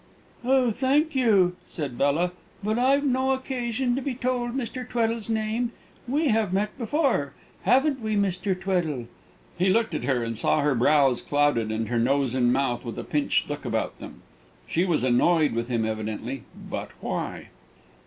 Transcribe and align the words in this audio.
"Oh, 0.43 0.71
thank 0.71 1.13
you," 1.15 1.55
said 1.67 1.95
Bella, 1.95 2.31
"but 2.63 2.79
I've 2.79 3.03
no 3.03 3.33
occasion 3.33 3.95
to 3.95 4.01
be 4.01 4.15
told 4.15 4.55
Mr. 4.57 4.83
Tweddle's 4.89 5.29
name; 5.29 5.73
we 6.07 6.29
have 6.29 6.51
met 6.51 6.75
before 6.79 7.33
haven't 7.61 8.01
we, 8.01 8.15
Mr. 8.15 8.59
Tweddle?" 8.59 9.05
He 9.59 9.69
looked 9.69 9.93
at 9.93 10.05
her, 10.05 10.23
and 10.23 10.35
saw 10.35 10.61
her 10.61 10.73
brows 10.73 11.21
clouded, 11.21 11.71
and 11.71 11.87
her 11.89 11.99
nose 11.99 12.33
and 12.33 12.51
mouth 12.51 12.83
with 12.83 12.97
a 12.97 13.03
pinched 13.03 13.47
look 13.47 13.63
about 13.63 13.99
them. 13.99 14.23
She 14.65 14.85
was 14.85 15.03
annoyed 15.03 15.53
with 15.53 15.67
him 15.67 15.85
evidently 15.85 16.45
but 16.67 16.89
why? 16.99 17.49